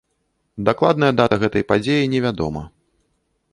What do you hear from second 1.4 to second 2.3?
гэтай падзеі не